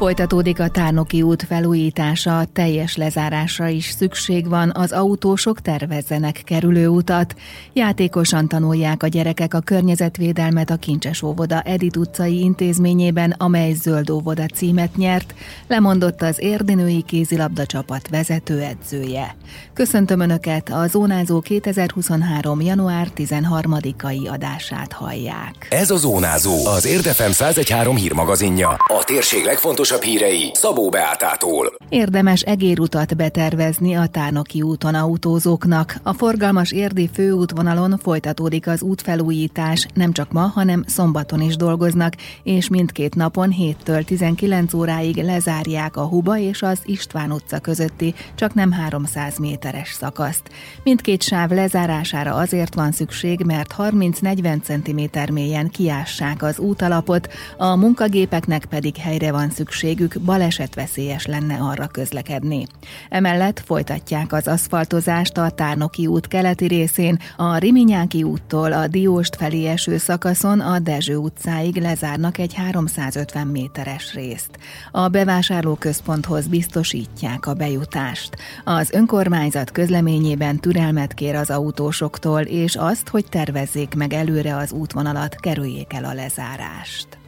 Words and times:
Folytatódik 0.00 0.60
a 0.60 0.68
Tárnoki 0.68 1.22
út 1.22 1.42
felújítása, 1.42 2.44
teljes 2.52 2.96
lezárásra 2.96 3.68
is 3.68 3.90
szükség 3.90 4.48
van, 4.48 4.72
az 4.74 4.92
autósok 4.92 5.60
tervezzenek 5.60 6.42
kerülő 6.44 6.88
utat. 6.88 7.34
Játékosan 7.72 8.48
tanulják 8.48 9.02
a 9.02 9.06
gyerekek 9.06 9.54
a 9.54 9.60
környezetvédelmet 9.60 10.70
a 10.70 10.76
Kincses 10.76 11.22
óvoda 11.22 11.60
Edit 11.60 11.96
utcai 11.96 12.40
intézményében, 12.40 13.34
amely 13.38 13.72
zöld 13.72 14.10
óvoda 14.10 14.46
címet 14.46 14.96
nyert, 14.96 15.34
lemondott 15.68 16.22
az 16.22 16.36
érdinői 16.38 17.02
kézilabda 17.02 17.66
csapat 17.66 18.08
vezetőedzője. 18.08 19.36
Köszöntöm 19.72 20.20
Önöket, 20.20 20.68
a 20.68 20.86
Zónázó 20.86 21.40
2023. 21.40 22.60
január 22.60 23.08
13-ai 23.16 24.30
adását 24.32 24.92
hallják. 24.92 25.66
Ez 25.70 25.90
a 25.90 25.96
Zónázó, 25.96 26.66
az 26.66 26.86
Érdefem 26.86 27.32
113 27.32 27.96
hírmagazinja. 27.96 28.68
A 28.68 29.04
térség 29.04 29.44
legfontosabb 29.44 29.88
legfontosabb 29.90 30.02
hírei 30.02 30.50
Szabó 30.54 30.88
Beátától. 30.88 31.72
Érdemes 31.88 32.40
egérutat 32.40 33.16
betervezni 33.16 33.94
a 33.94 34.06
Tárnoki 34.06 34.62
úton 34.62 34.94
autózóknak. 34.94 35.94
A 36.02 36.12
forgalmas 36.12 36.72
érdi 36.72 37.10
főútvonalon 37.12 37.98
folytatódik 38.02 38.66
az 38.66 38.82
útfelújítás, 38.82 39.86
nem 39.94 40.12
csak 40.12 40.32
ma, 40.32 40.40
hanem 40.40 40.84
szombaton 40.86 41.40
is 41.40 41.56
dolgoznak, 41.56 42.14
és 42.42 42.68
mindkét 42.68 43.14
napon 43.14 43.54
7-től 43.58 44.04
19 44.04 44.74
óráig 44.74 45.16
lezárják 45.16 45.96
a 45.96 46.06
Huba 46.06 46.38
és 46.38 46.62
az 46.62 46.80
István 46.84 47.32
utca 47.32 47.58
közötti 47.58 48.14
csak 48.34 48.54
nem 48.54 48.72
300 48.72 49.38
méteres 49.38 49.92
szakaszt. 49.92 50.42
Mindkét 50.82 51.22
sáv 51.22 51.50
lezárására 51.50 52.34
azért 52.34 52.74
van 52.74 52.92
szükség, 52.92 53.40
mert 53.40 53.74
30-40 53.78 54.62
cm 54.62 55.32
mélyen 55.32 55.68
kiássák 55.68 56.42
az 56.42 56.58
útalapot, 56.58 57.28
a 57.56 57.76
munkagépeknek 57.76 58.64
pedig 58.64 58.96
helyre 58.96 59.32
van 59.32 59.50
szükség 59.50 59.78
szükségük, 59.80 60.20
balesetveszélyes 60.20 61.26
lenne 61.26 61.54
arra 61.54 61.86
közlekedni. 61.86 62.66
Emellett 63.08 63.60
folytatják 63.60 64.32
az 64.32 64.46
aszfaltozást 64.46 65.38
a 65.38 65.50
Tárnoki 65.50 66.06
út 66.06 66.26
keleti 66.26 66.66
részén, 66.66 67.18
a 67.36 67.56
Riminyáki 67.56 68.22
úttól 68.22 68.72
a 68.72 68.86
Dióst 68.86 69.36
felé 69.36 69.66
eső 69.66 69.96
szakaszon 69.96 70.60
a 70.60 70.78
Dezső 70.78 71.16
utcáig 71.16 71.76
lezárnak 71.76 72.38
egy 72.38 72.54
350 72.54 73.46
méteres 73.46 74.14
részt. 74.14 74.50
A 74.92 75.08
bevásárlóközponthoz 75.08 76.46
biztosítják 76.46 77.46
a 77.46 77.54
bejutást. 77.54 78.36
Az 78.64 78.90
önkormányzat 78.90 79.70
közleményében 79.70 80.58
türelmet 80.58 81.14
kér 81.14 81.34
az 81.34 81.50
autósoktól, 81.50 82.40
és 82.40 82.76
azt, 82.76 83.08
hogy 83.08 83.24
tervezzék 83.28 83.94
meg 83.94 84.12
előre 84.12 84.56
az 84.56 84.72
útvonalat, 84.72 85.34
kerüljék 85.34 85.92
el 85.92 86.04
a 86.04 86.14
lezárást. 86.14 87.19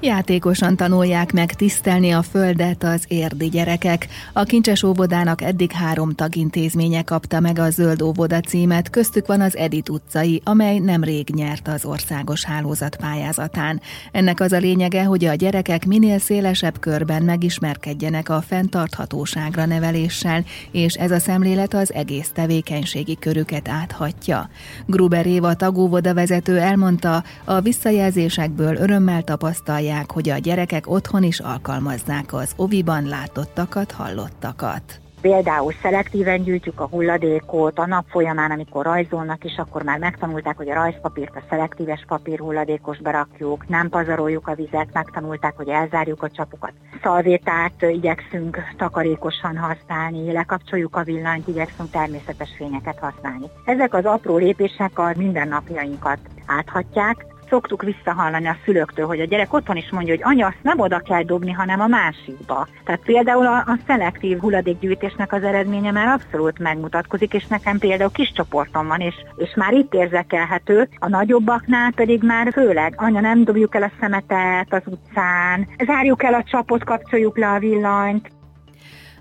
Játékosan 0.00 0.76
tanulják 0.76 1.32
meg 1.32 1.52
tisztelni 1.52 2.10
a 2.10 2.22
földet 2.22 2.84
az 2.84 3.04
érdi 3.08 3.48
gyerekek. 3.48 4.06
A 4.32 4.42
Kincses 4.42 4.82
óvodának 4.82 5.42
eddig 5.42 5.72
három 5.72 6.14
tagintézménye 6.14 7.02
kapta 7.02 7.40
meg 7.40 7.58
a 7.58 7.70
Zöld 7.70 8.02
óvoda 8.02 8.40
címet, 8.40 8.90
köztük 8.90 9.26
van 9.26 9.40
az 9.40 9.56
Edit 9.56 9.88
utcai, 9.88 10.40
amely 10.44 10.78
nemrég 10.78 11.28
nyert 11.34 11.68
az 11.68 11.84
országos 11.84 12.44
hálózat 12.44 12.96
pályázatán. 12.96 13.80
Ennek 14.12 14.40
az 14.40 14.52
a 14.52 14.58
lényege, 14.58 15.04
hogy 15.04 15.24
a 15.24 15.34
gyerekek 15.34 15.86
minél 15.86 16.18
szélesebb 16.18 16.80
körben 16.80 17.22
megismerkedjenek 17.22 18.28
a 18.28 18.40
fenntarthatóságra 18.40 19.66
neveléssel, 19.66 20.44
és 20.70 20.94
ez 20.94 21.10
a 21.10 21.18
szemlélet 21.18 21.74
az 21.74 21.92
egész 21.92 22.30
tevékenységi 22.34 23.16
körüket 23.20 23.68
áthatja. 23.68 24.50
Gruber 24.86 25.26
Éva 25.26 25.54
tagóvoda 25.54 26.14
vezető 26.14 26.58
elmondta, 26.58 27.24
a 27.44 27.60
visszajelzésekből 27.60 28.76
örömmel 28.76 29.22
tapasztalja, 29.22 29.86
akarják, 29.88 30.12
hogy 30.12 30.28
a 30.28 30.36
gyerekek 30.36 30.90
otthon 30.90 31.22
is 31.22 31.40
alkalmazzák 31.40 32.32
az 32.32 32.52
oviban 32.56 33.06
látottakat, 33.06 33.92
hallottakat. 33.92 35.00
Például 35.20 35.72
szelektíven 35.82 36.42
gyűjtjük 36.42 36.80
a 36.80 36.86
hulladékot, 36.86 37.78
a 37.78 37.86
nap 37.86 38.04
folyamán, 38.08 38.50
amikor 38.50 38.84
rajzolnak 38.84 39.44
is, 39.44 39.56
akkor 39.56 39.82
már 39.82 39.98
megtanulták, 39.98 40.56
hogy 40.56 40.70
a 40.70 40.74
rajzpapírt 40.74 41.36
a 41.36 41.42
szelektíves 41.48 42.04
papír 42.06 42.38
hulladékos 42.38 42.98
berakjuk, 42.98 43.68
nem 43.68 43.88
pazaroljuk 43.88 44.48
a 44.48 44.54
vizet, 44.54 44.92
megtanulták, 44.92 45.56
hogy 45.56 45.68
elzárjuk 45.68 46.22
a 46.22 46.30
csapokat. 46.30 46.72
Szalvétát 47.02 47.82
igyekszünk 47.82 48.58
takarékosan 48.76 49.56
használni, 49.56 50.32
lekapcsoljuk 50.32 50.96
a 50.96 51.02
villanyt, 51.02 51.48
igyekszünk 51.48 51.90
természetes 51.90 52.50
fényeket 52.56 52.98
használni. 52.98 53.46
Ezek 53.64 53.94
az 53.94 54.04
apró 54.04 54.36
lépések 54.36 54.98
a 54.98 55.12
mindennapjainkat 55.16 56.18
áthatják, 56.46 57.26
szoktuk 57.50 57.82
visszahallani 57.82 58.46
a 58.46 58.56
szülőktől, 58.64 59.06
hogy 59.06 59.20
a 59.20 59.24
gyerek 59.24 59.52
otthon 59.52 59.76
is 59.76 59.90
mondja, 59.90 60.14
hogy 60.14 60.22
anya, 60.24 60.46
azt 60.46 60.62
nem 60.62 60.80
oda 60.80 60.98
kell 60.98 61.22
dobni, 61.22 61.52
hanem 61.52 61.80
a 61.80 61.86
másikba. 61.86 62.66
Tehát 62.84 63.00
például 63.04 63.46
a, 63.46 63.56
a 63.56 63.78
szelektív 63.86 64.38
hulladékgyűjtésnek 64.38 65.32
az 65.32 65.42
eredménye 65.42 65.90
már 65.90 66.06
abszolút 66.06 66.58
megmutatkozik, 66.58 67.34
és 67.34 67.46
nekem 67.46 67.78
például 67.78 68.10
kis 68.10 68.32
csoportom 68.32 68.86
van, 68.86 69.00
és, 69.00 69.14
és 69.36 69.54
már 69.54 69.72
itt 69.72 69.94
érzekelhető, 69.94 70.88
a 70.98 71.08
nagyobbaknál 71.08 71.92
pedig 71.92 72.22
már 72.22 72.52
főleg, 72.52 72.94
anya, 72.96 73.20
nem 73.20 73.44
dobjuk 73.44 73.74
el 73.74 73.82
a 73.82 73.92
szemetet 74.00 74.72
az 74.72 74.82
utcán, 74.84 75.68
zárjuk 75.86 76.22
el 76.22 76.34
a 76.34 76.42
csapot, 76.42 76.84
kapcsoljuk 76.84 77.38
le 77.38 77.48
a 77.48 77.58
villanyt, 77.58 78.30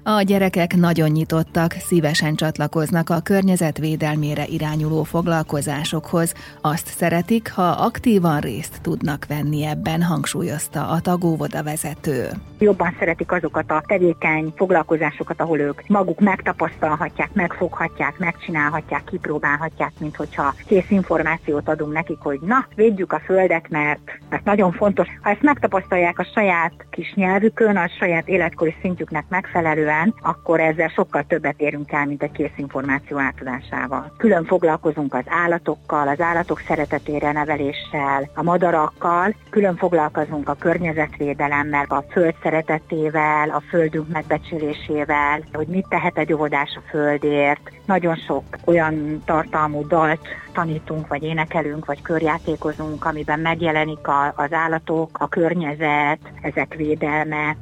a 0.10 0.22
gyerekek 0.22 0.76
nagyon 0.76 1.10
nyitottak, 1.10 1.72
szívesen 1.72 2.36
csatlakoznak 2.36 3.10
a 3.10 3.20
környezetvédelmére 3.20 4.46
irányuló 4.46 5.04
foglalkozásokhoz. 5.04 6.34
Azt 6.62 6.88
szeretik, 6.88 7.52
ha 7.52 7.68
aktívan 7.68 8.40
részt 8.40 8.82
tudnak 8.82 9.26
venni 9.28 9.66
ebben, 9.66 10.02
hangsúlyozta 10.02 10.88
a 10.88 11.00
tagóvoda 11.00 11.64
vezető. 11.64 12.30
Jobban 12.60 12.96
szeretik 13.00 13.32
azokat 13.32 13.72
a 13.72 13.84
tevékeny 13.88 14.54
foglalkozásokat, 14.56 15.42
ahol 15.42 15.60
ők 15.60 15.88
maguk 15.88 16.20
megtapasztalhatják, 16.20 17.30
megfoghatják, 17.34 18.18
megcsinálhatják, 18.18 19.04
kipróbálhatják, 19.04 19.92
mint 20.00 20.16
hogyha 20.16 20.54
kész 20.68 20.90
információt 20.90 21.70
adunk 21.70 21.94
nekik, 21.94 22.20
hogy 22.20 22.40
na, 22.42 22.68
védjük 22.76 23.14
a 23.14 23.22
földet, 23.26 23.70
mert, 23.70 24.20
mert 24.30 24.44
nagyon 24.44 24.72
fontos. 24.72 25.08
Ha 25.22 25.30
ezt 25.30 25.42
megtapasztalják 25.42 26.20
a 26.20 26.28
saját 26.34 26.74
kis 26.90 27.14
nyelvükön, 27.14 27.78
a 27.78 27.90
saját 28.00 28.28
életkori 28.28 28.76
szintjüknek 28.82 29.26
megfelelően, 29.30 29.96
után, 29.98 30.14
akkor 30.22 30.60
ezzel 30.60 30.88
sokkal 30.88 31.24
többet 31.28 31.60
érünk 31.60 31.92
el, 31.92 32.06
mint 32.06 32.24
a 32.24 32.32
kész 32.32 32.52
információ 32.56 33.18
átadásával. 33.18 34.14
Külön 34.18 34.46
foglalkozunk 34.46 35.14
az 35.14 35.24
állatokkal, 35.28 36.08
az 36.08 36.22
állatok 36.22 36.62
szeretetére 36.68 37.32
neveléssel, 37.32 38.30
a 38.36 38.44
madarakkal, 38.44 39.36
külön 39.50 39.76
foglalkozunk 39.76 40.50
a 40.50 40.54
környezetvédelemmel, 40.54 41.86
a 41.88 42.04
föld 42.12 42.36
szeretetével, 42.44 43.50
a 43.50 43.62
földünk 43.70 44.08
megbecsülésével, 44.08 45.44
hogy 45.54 45.68
mit 45.68 45.88
tehet 45.90 46.18
egy 46.18 46.34
óvodás 46.34 46.70
a 46.76 46.90
földért. 46.90 47.72
Nagyon 47.86 48.16
sok 48.16 48.44
olyan 48.66 49.22
tartalmú 49.26 49.88
dalt 49.88 50.28
tanítunk, 50.54 51.08
vagy 51.08 51.24
énekelünk, 51.24 51.86
vagy 51.86 52.02
körjátékozunk, 52.02 53.06
amiben 53.06 53.40
megjelenik 53.40 54.08
a, 54.08 54.34
az 54.36 54.54
állatok, 54.54 55.10
a 55.20 55.28
környezet, 55.28 56.20
ezek 56.42 56.74
védelme, 56.74 57.56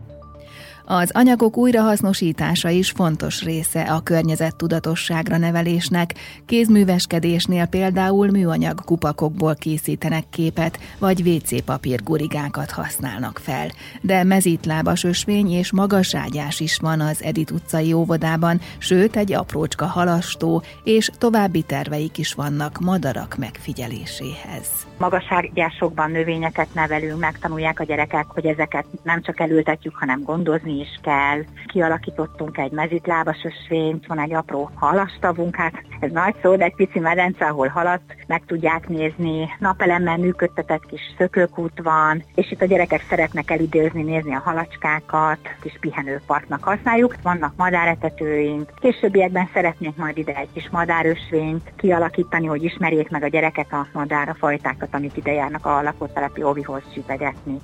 az 0.86 1.12
anyagok 1.14 1.58
újrahasznosítása 1.58 2.70
is 2.70 2.92
fontos 2.92 3.44
része 3.44 3.82
a 3.82 4.00
környezettudatosságra 4.00 5.38
nevelésnek. 5.38 6.14
Kézműveskedésnél 6.46 7.66
például 7.66 8.30
műanyag 8.30 8.84
kupakokból 8.84 9.56
készítenek 9.56 10.24
képet, 10.30 10.80
vagy 11.00 11.28
WC 11.28 11.64
papír 11.64 12.04
gurigákat 12.04 12.72
használnak 12.72 13.40
fel. 13.44 13.68
De 14.02 14.24
mezítlábas 14.24 15.04
ösvény 15.04 15.52
és 15.52 15.72
magaságyás 15.72 16.60
is 16.60 16.78
van 16.82 17.00
az 17.00 17.24
Edit 17.24 17.52
utcai 17.52 17.94
óvodában, 17.94 18.60
sőt 18.78 19.16
egy 19.16 19.34
aprócska 19.34 19.86
halastó, 19.86 20.64
és 20.84 21.10
további 21.18 21.62
terveik 21.62 22.18
is 22.18 22.34
vannak 22.34 22.80
madarak 22.80 23.36
megfigyeléséhez. 23.38 24.68
Magaságyásokban 24.98 26.12
növényeket 26.12 26.74
nevelünk, 26.74 27.20
megtanulják 27.20 27.80
a 27.80 27.84
gyerekek, 27.84 28.26
hogy 28.28 28.46
ezeket 28.46 28.86
nem 29.04 29.22
csak 29.22 29.40
elültetjük, 29.40 29.96
hanem 29.96 30.24
gondozni 30.24 30.75
is 30.80 31.00
kell. 31.02 31.44
Kialakítottunk 31.66 32.58
egy 32.58 32.72
mezitlábas 32.72 33.44
ösvényt, 33.44 34.08
van 34.08 34.20
egy 34.20 34.34
apró 34.34 34.70
halastavunk, 34.74 35.56
hát 35.56 35.74
ez 36.00 36.12
nagy 36.12 36.36
szó, 36.42 36.56
de 36.56 36.64
egy 36.64 36.76
pici 36.76 37.00
medence, 37.00 37.46
ahol 37.46 37.68
halat 37.68 38.02
meg 38.28 38.44
tudják 38.46 38.88
nézni. 38.88 39.50
Napelemmel 39.60 40.18
működtetett 40.18 40.86
kis 40.86 41.02
szökőkút 41.18 41.82
van, 41.84 42.24
és 42.36 42.52
itt 42.52 42.62
a 42.62 42.66
gyerekek 42.66 43.06
szeretnek 43.10 43.52
elidőzni, 43.52 44.04
nézni 44.04 44.36
a 44.36 44.42
halacskákat, 44.46 45.40
kis 45.62 45.78
pihenőparknak 45.80 46.64
használjuk. 46.64 47.16
Vannak 47.24 47.54
madáretetőink, 47.56 48.72
későbbiekben 48.82 49.50
szeretnénk 49.54 49.98
majd 49.98 50.18
ide 50.18 50.36
egy 50.36 50.52
kis 50.54 50.70
madárösvényt 50.70 51.74
kialakítani, 51.76 52.46
hogy 52.46 52.64
ismerjék 52.64 53.10
meg 53.10 53.24
a 53.24 53.28
gyerekek 53.28 53.74
a 53.74 53.88
madárafajtákat, 53.94 54.94
amik 54.94 55.18
ide 55.18 55.32
járnak 55.32 55.66
a 55.66 55.82
lakótelepi 55.82 56.44
óvihoz 56.44 56.82
sütegetni. 56.94 57.58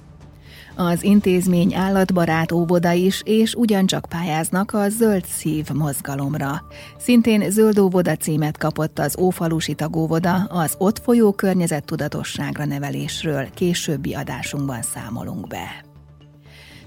Az 0.76 1.04
intézmény 1.04 1.74
állatbarát 1.74 2.52
óvoda 2.52 2.92
is, 2.92 3.22
és 3.26 3.54
ugyancsak 3.54 4.06
pályáznak 4.10 4.74
a 4.74 4.90
Zöld 4.90 5.26
Szív 5.26 5.70
mozgalomra. 5.74 6.64
Szintén 6.98 7.52
zöld 7.52 7.80
óvoda 7.80 8.16
címet 8.16 8.58
kapott 8.58 9.00
az 9.00 9.18
Ófalusi 9.20 9.74
tagóvoda 9.74 10.34
az 10.34 10.76
ott 10.78 11.00
folyó 11.00 11.32
környezettudatosságra 11.32 12.66
nevelésről. 12.66 13.50
Későbbi 13.54 14.14
adásunkban 14.14 14.82
számolunk 14.82 15.48
be. 15.48 15.91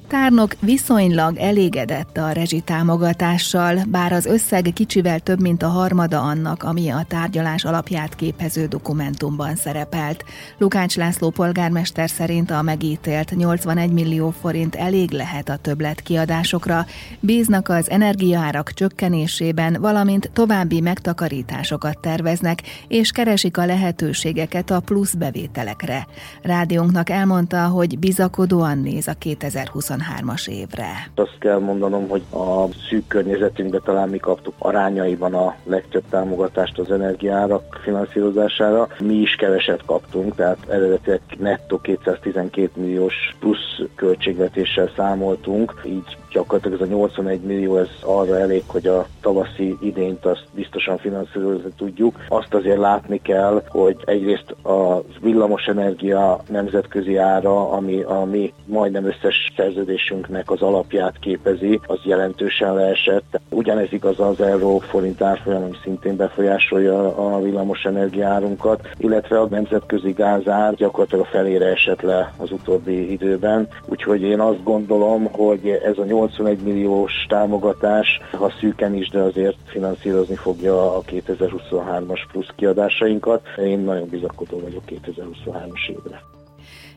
Tárnok 0.09 0.57
viszonylag 0.61 1.37
elégedett 1.37 2.17
a 2.17 2.31
rezsitámogatással, 2.31 3.79
bár 3.89 4.13
az 4.13 4.27
összeg 4.27 4.71
kicsivel 4.75 5.21
több, 5.21 5.41
mint 5.41 5.63
a 5.63 5.69
harmada 5.69 6.21
annak, 6.21 6.63
ami 6.63 6.89
a 6.89 7.05
tárgyalás 7.09 7.65
alapját 7.65 8.15
képező 8.15 8.67
dokumentumban 8.67 9.57
szerepelt. 9.57 10.25
Lukács 10.59 10.97
László 10.97 11.31
polgármester 11.31 12.11
szerint 12.11 12.51
a 12.51 12.63
megítélt 12.63 13.37
81 13.37 13.93
millió 13.93 14.31
forint 14.41 14.75
elég 14.75 15.11
lehet 15.11 15.49
a 15.49 15.57
többlet 15.57 16.01
kiadásokra, 16.01 16.87
bíznak 17.21 17.69
az 17.69 17.91
energiaárak 17.91 18.73
csökkenésében, 18.73 19.77
valamint 19.81 20.31
további 20.33 20.81
megtakarításokat 20.81 21.99
terveznek, 21.99 22.63
és 22.89 23.11
keresik 23.11 23.59
a 23.59 23.67
lehetőségeket 23.67 24.71
a 24.71 24.81
plusz 24.81 25.15
bevételekre. 25.15 26.07
Rádiónknak 26.43 27.11
elmondta, 27.11 27.67
hogy 27.67 27.99
bizakodóan 27.99 28.79
néz 28.79 29.09
a 29.09 29.13
2020 29.13 29.93
2023-as 29.99 30.49
évre. 30.49 31.11
Azt 31.15 31.39
kell 31.39 31.59
mondanom, 31.59 32.09
hogy 32.09 32.23
a 32.31 32.69
szűk 32.89 33.07
környezetünkben 33.07 33.81
talán 33.85 34.09
mi 34.09 34.19
kaptuk 34.19 34.55
arányaiban 34.59 35.35
a 35.35 35.55
legtöbb 35.65 36.03
támogatást 36.11 36.79
az 36.79 36.91
energiárak 36.91 37.81
finanszírozására. 37.83 38.89
Mi 39.01 39.15
is 39.15 39.35
keveset 39.35 39.85
kaptunk, 39.85 40.35
tehát 40.35 40.59
eredetileg 40.69 41.21
nettó 41.39 41.81
212 41.81 42.71
milliós 42.75 43.15
plusz 43.39 43.81
költségvetéssel 43.95 44.91
számoltunk, 44.97 45.83
így 45.87 46.17
gyakorlatilag 46.35 46.81
ez 46.81 46.89
a 46.89 46.91
81 46.91 47.41
millió 47.41 47.77
ez 47.77 47.89
arra 48.01 48.39
elég, 48.39 48.63
hogy 48.67 48.87
a 48.87 49.07
tavaszi 49.21 49.77
idényt 49.81 50.25
azt 50.25 50.47
biztosan 50.55 50.99
finanszírozni 50.99 51.71
tudjuk. 51.77 52.25
Azt 52.29 52.55
azért 52.55 52.79
látni 52.79 53.21
kell, 53.23 53.63
hogy 53.69 53.97
egyrészt 54.05 54.51
a 54.51 55.03
villamos 55.21 55.67
energia 55.67 56.43
nemzetközi 56.49 57.17
ára, 57.17 57.71
ami 57.71 58.03
a 58.03 58.25
mi 58.25 58.53
majdnem 58.65 59.05
összes 59.05 59.53
szerződésünknek 59.85 60.51
az 60.51 60.63
alapját 60.63 61.19
képezi, 61.19 61.81
az 61.87 61.99
jelentősen 62.03 62.75
leesett. 62.75 63.41
Ugyanez 63.51 63.93
igaz 63.93 64.21
az 64.21 64.41
euró 64.41 64.79
forint 64.79 65.23
árfolyam, 65.23 65.63
ami 65.63 65.77
szintén 65.83 66.17
befolyásolja 66.17 67.17
a 67.17 67.43
villamos 67.43 67.85
energiárunkat, 67.85 68.89
illetve 68.97 69.41
a 69.41 69.47
nemzetközi 69.51 70.13
gázár 70.13 70.75
gyakorlatilag 70.75 71.25
a 71.25 71.29
felére 71.29 71.67
esett 71.67 72.01
le 72.01 72.33
az 72.37 72.51
utóbbi 72.51 73.13
időben. 73.13 73.69
Úgyhogy 73.87 74.23
én 74.23 74.41
azt 74.41 74.63
gondolom, 74.63 75.25
hogy 75.33 75.69
ez 75.85 75.99
a 75.99 76.05
81 76.05 76.59
milliós 76.59 77.13
támogatás, 77.29 78.21
ha 78.33 78.53
szűken 78.61 78.95
is, 78.95 79.09
de 79.09 79.21
azért 79.21 79.57
finanszírozni 79.65 80.35
fogja 80.35 80.97
a 80.97 81.01
2023-as 81.03 82.21
plusz 82.33 82.49
kiadásainkat. 82.57 83.43
Én 83.57 83.79
nagyon 83.79 84.09
bizakodó 84.09 84.61
vagyok 84.61 84.83
2023-as 84.89 85.89
évre. 85.89 86.23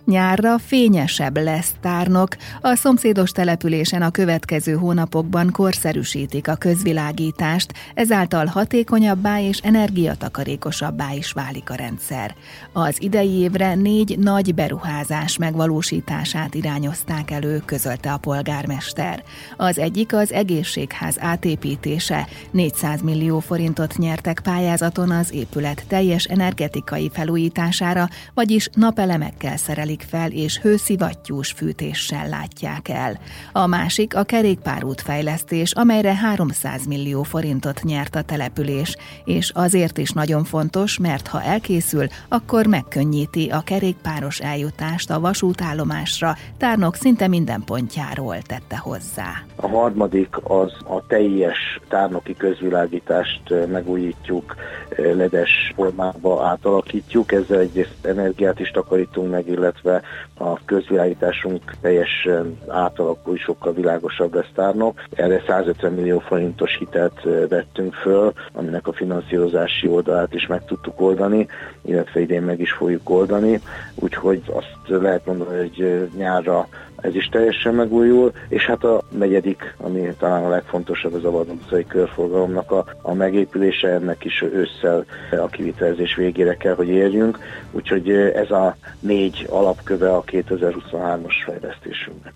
Nyárra 0.07 0.57
fényesebb 0.57 1.37
lesz 1.37 1.73
tárnok, 1.81 2.35
a 2.61 2.75
szomszédos 2.75 3.31
településen 3.31 4.01
a 4.01 4.11
következő 4.11 4.73
hónapokban 4.73 5.51
korszerűsítik 5.51 6.47
a 6.47 6.55
közvilágítást, 6.55 7.73
ezáltal 7.93 8.45
hatékonyabbá 8.45 9.41
és 9.41 9.57
energiatakarékosabbá 9.57 11.13
is 11.13 11.31
válik 11.31 11.69
a 11.69 11.75
rendszer. 11.75 12.35
Az 12.73 13.01
idei 13.01 13.29
évre 13.29 13.75
négy 13.75 14.19
nagy 14.19 14.53
beruházás 14.53 15.37
megvalósítását 15.37 16.53
irányozták 16.55 17.31
elő, 17.31 17.61
közölte 17.65 18.11
a 18.11 18.17
polgármester. 18.17 19.23
Az 19.57 19.77
egyik 19.77 20.13
az 20.13 20.31
egészségház 20.31 21.15
átépítése, 21.19 22.27
400 22.51 23.01
millió 23.01 23.39
forintot 23.39 23.97
nyertek 23.97 24.39
pályázaton 24.43 25.11
az 25.11 25.33
épület 25.33 25.83
teljes 25.87 26.23
energetikai 26.23 27.09
felújítására, 27.13 28.09
vagyis 28.33 28.69
napelemekkel 28.73 29.57
szerelik 29.57 29.95
fűtik 29.97 30.09
fel 30.09 30.31
és 30.31 30.59
hőszivattyús 30.59 31.51
fűtéssel 31.51 32.29
látják 32.29 32.89
el. 32.89 33.19
A 33.51 33.67
másik 33.67 34.15
a 34.15 34.23
kerékpárút 34.23 35.01
fejlesztés, 35.01 35.71
amelyre 35.71 36.15
300 36.15 36.85
millió 36.85 37.23
forintot 37.23 37.83
nyert 37.83 38.15
a 38.15 38.21
település, 38.21 38.97
és 39.25 39.51
azért 39.53 39.97
is 39.97 40.11
nagyon 40.11 40.43
fontos, 40.43 40.97
mert 40.97 41.27
ha 41.27 41.41
elkészül, 41.41 42.05
akkor 42.29 42.65
megkönnyíti 42.65 43.49
a 43.49 43.61
kerékpáros 43.61 44.39
eljutást 44.39 45.09
a 45.09 45.19
vasútállomásra, 45.19 46.35
tárnok 46.57 46.95
szinte 46.95 47.27
minden 47.27 47.63
pontjáról 47.65 48.41
tette 48.41 48.77
hozzá. 48.77 49.29
A 49.55 49.67
harmadik 49.67 50.35
az 50.43 50.73
a 50.83 51.05
teljes 51.07 51.79
tárnoki 51.89 52.35
közvilágítást 52.35 53.53
megújítjuk, 53.71 54.55
ledes 54.97 55.73
formába 55.75 56.45
átalakítjuk, 56.45 57.31
ezzel 57.31 57.59
egyrészt 57.59 58.05
energiát 58.05 58.59
is 58.59 58.71
takarítunk 58.71 59.31
meg, 59.31 59.47
illetve 59.47 59.86
illetve 59.87 60.01
a 60.37 60.65
közvilágításunk 60.65 61.61
teljesen 61.81 62.57
átalakul, 62.67 63.37
sokkal 63.37 63.73
világosabb 63.73 64.33
lesz 64.33 64.51
tárnok. 64.55 65.03
Erre 65.11 65.43
150 65.47 65.91
millió 65.91 66.19
forintos 66.19 66.77
hitelt 66.77 67.21
vettünk 67.49 67.93
föl, 67.93 68.33
aminek 68.53 68.87
a 68.87 68.93
finanszírozási 68.93 69.87
oldalát 69.87 70.33
is 70.33 70.47
meg 70.47 70.65
tudtuk 70.65 71.01
oldani, 71.01 71.47
illetve 71.81 72.19
idén 72.19 72.41
meg 72.41 72.59
is 72.59 72.71
fogjuk 72.71 73.09
oldani, 73.09 73.61
úgyhogy 73.95 74.41
azt 74.45 75.01
lehet 75.01 75.25
mondani, 75.25 75.57
hogy 75.57 76.09
nyárra 76.17 76.67
ez 77.01 77.15
is 77.15 77.25
teljesen 77.25 77.73
megújul, 77.73 78.31
és 78.47 78.65
hát 78.65 78.83
a 78.83 79.01
negyedik, 79.09 79.75
ami 79.77 80.13
talán 80.19 80.43
a 80.43 80.49
legfontosabb, 80.49 81.13
az 81.13 81.25
a 81.25 81.31
Vadon 81.31 81.59
körforgalomnak 81.87 82.71
a, 82.71 82.85
a 83.01 83.13
megépülése, 83.13 83.87
ennek 83.87 84.25
is 84.25 84.41
ősszel 84.41 85.05
a 85.31 85.47
kivitelezés 85.47 86.15
végére 86.15 86.57
kell, 86.57 86.75
hogy 86.75 86.89
érjünk, 86.89 87.39
úgyhogy 87.71 88.09
ez 88.11 88.51
a 88.51 88.75
négy 88.99 89.47
alapköve 89.49 90.15
a 90.15 90.23
2023-as 90.23 91.35
fejlesztésünknek. 91.45 92.33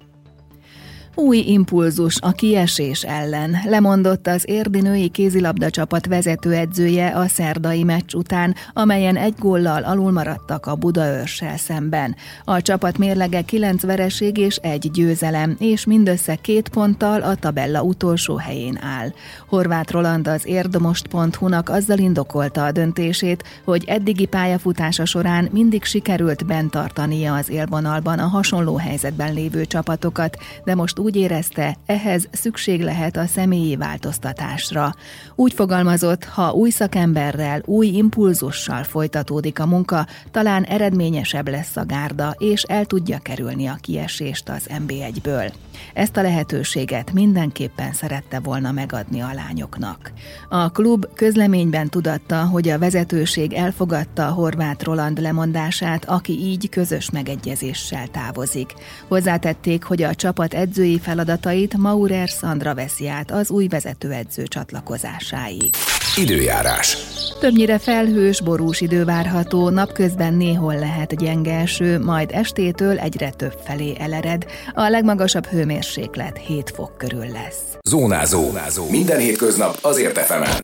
Új 1.15 1.37
impulzus 1.37 2.17
a 2.21 2.31
kiesés 2.31 3.03
ellen, 3.03 3.57
lemondott 3.65 4.27
az 4.27 4.43
érdi 4.47 4.81
női 4.81 5.09
kézilabda 5.09 5.69
csapat 5.69 6.05
vezetőedzője 6.05 7.07
a 7.07 7.27
szerdai 7.27 7.83
meccs 7.83 8.13
után, 8.13 8.55
amelyen 8.73 9.15
egy 9.15 9.33
góllal 9.39 9.83
alul 9.83 10.11
maradtak 10.11 10.65
a 10.65 10.75
Budaörssel 10.75 11.57
szemben. 11.57 12.15
A 12.43 12.61
csapat 12.61 12.97
mérlege 12.97 13.41
kilenc 13.41 13.81
vereség 13.81 14.37
és 14.37 14.55
egy 14.55 14.91
győzelem, 14.91 15.55
és 15.59 15.85
mindössze 15.85 16.35
két 16.35 16.69
ponttal 16.69 17.21
a 17.21 17.35
tabella 17.35 17.81
utolsó 17.81 18.35
helyén 18.35 18.79
áll. 18.81 19.13
Horváth 19.47 19.91
Roland 19.91 20.27
az 20.27 20.45
érdmost.hu-nak 20.45 21.69
azzal 21.69 21.97
indokolta 21.97 22.65
a 22.65 22.71
döntését, 22.71 23.43
hogy 23.63 23.83
eddigi 23.87 24.25
pályafutása 24.25 25.05
során 25.05 25.49
mindig 25.51 25.83
sikerült 25.83 26.45
bent 26.45 26.71
tartania 26.71 27.35
az 27.35 27.49
élvonalban 27.49 28.19
a 28.19 28.27
hasonló 28.27 28.75
helyzetben 28.75 29.33
lévő 29.33 29.65
csapatokat, 29.65 30.37
de 30.63 30.75
most 30.75 30.99
úgy 31.01 31.15
érezte, 31.15 31.77
ehhez 31.85 32.27
szükség 32.31 32.81
lehet 32.81 33.17
a 33.17 33.25
személyi 33.25 33.75
változtatásra. 33.75 34.93
Úgy 35.35 35.53
fogalmazott, 35.53 36.23
ha 36.23 36.51
új 36.51 36.69
szakemberrel, 36.69 37.61
új 37.65 37.87
impulzussal 37.87 38.83
folytatódik 38.83 39.59
a 39.59 39.65
munka, 39.65 40.07
talán 40.31 40.63
eredményesebb 40.63 41.47
lesz 41.47 41.77
a 41.77 41.85
gárda, 41.85 42.35
és 42.37 42.63
el 42.63 42.85
tudja 42.85 43.19
kerülni 43.19 43.67
a 43.67 43.77
kiesést 43.81 44.49
az 44.49 44.69
MB1-ből. 44.87 45.51
Ezt 45.93 46.17
a 46.17 46.21
lehetőséget 46.21 47.13
mindenképpen 47.13 47.93
szerette 47.93 48.39
volna 48.39 48.71
megadni 48.71 49.19
a 49.21 49.33
lányoknak. 49.33 50.11
A 50.49 50.69
klub 50.71 51.05
közleményben 51.13 51.89
tudatta, 51.89 52.45
hogy 52.45 52.69
a 52.69 52.79
vezetőség 52.79 53.53
elfogadta 53.53 54.27
a 54.27 54.31
horvát 54.31 54.83
Roland 54.83 55.19
lemondását, 55.19 56.05
aki 56.05 56.39
így 56.39 56.69
közös 56.69 57.09
megegyezéssel 57.09 58.07
távozik. 58.07 58.73
Hozzátették, 59.07 59.83
hogy 59.83 60.03
a 60.03 60.15
csapat 60.15 60.53
edzői 60.53 60.99
feladatait 60.99 61.77
Maurer 61.77 62.27
Sandra 62.27 62.73
veszi 62.73 63.07
át 63.07 63.31
az 63.31 63.49
új 63.49 63.67
vezetőedző 63.67 64.43
csatlakozásáig. 64.43 65.69
Időjárás. 66.17 66.97
Többnyire 67.39 67.79
felhős, 67.79 68.41
borús 68.41 68.81
idő 68.81 69.05
várható, 69.05 69.69
napközben 69.69 70.33
néhol 70.33 70.75
lehet 70.75 71.15
gyenge 71.15 71.59
eső, 71.59 71.99
majd 71.99 72.29
estétől 72.33 72.99
egyre 72.99 73.29
több 73.29 73.53
felé 73.65 73.95
elered. 73.99 74.45
A 74.73 74.89
legmagasabb 74.89 75.45
hőmérséklet 75.45 76.37
7 76.37 76.71
fok 76.75 76.97
körül 76.97 77.25
lesz. 77.25 77.61
Zónázó. 77.89 78.43
Zónázó. 78.43 78.89
Minden 78.89 79.19
hétköznap 79.19 79.77
azért 79.81 80.17
efemen. 80.17 80.51